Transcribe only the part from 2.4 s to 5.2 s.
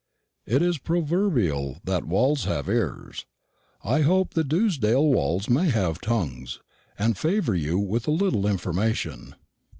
have ears. I hope the Dewsdale